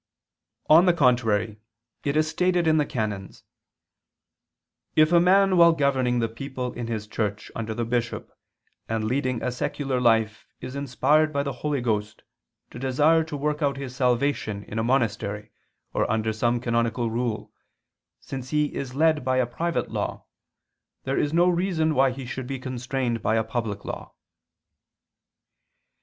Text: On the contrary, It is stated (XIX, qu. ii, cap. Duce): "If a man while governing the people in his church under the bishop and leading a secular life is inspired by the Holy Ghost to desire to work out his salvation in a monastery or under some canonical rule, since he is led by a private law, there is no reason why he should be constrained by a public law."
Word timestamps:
On 0.67 0.87
the 0.87 0.93
contrary, 0.95 1.59
It 2.03 2.17
is 2.17 2.27
stated 2.27 2.65
(XIX, 2.65 2.69
qu. 2.73 2.81
ii, 2.81 2.85
cap. 2.87 3.09
Duce): 3.19 3.43
"If 4.95 5.11
a 5.11 5.19
man 5.19 5.57
while 5.57 5.73
governing 5.73 6.17
the 6.17 6.27
people 6.27 6.73
in 6.73 6.87
his 6.87 7.05
church 7.05 7.51
under 7.53 7.75
the 7.75 7.85
bishop 7.85 8.31
and 8.89 9.03
leading 9.03 9.43
a 9.43 9.51
secular 9.51 10.01
life 10.01 10.47
is 10.59 10.75
inspired 10.75 11.31
by 11.31 11.43
the 11.43 11.53
Holy 11.53 11.81
Ghost 11.81 12.23
to 12.71 12.79
desire 12.79 13.23
to 13.23 13.37
work 13.37 13.61
out 13.61 13.77
his 13.77 13.95
salvation 13.95 14.63
in 14.63 14.79
a 14.79 14.83
monastery 14.83 15.51
or 15.93 16.09
under 16.09 16.33
some 16.33 16.59
canonical 16.59 17.11
rule, 17.11 17.53
since 18.19 18.49
he 18.49 18.73
is 18.73 18.95
led 18.95 19.23
by 19.23 19.37
a 19.37 19.45
private 19.45 19.91
law, 19.91 20.25
there 21.03 21.19
is 21.19 21.31
no 21.31 21.47
reason 21.47 21.93
why 21.93 22.09
he 22.09 22.25
should 22.25 22.47
be 22.47 22.57
constrained 22.57 23.21
by 23.21 23.35
a 23.35 23.43
public 23.43 23.85
law." 23.85 24.15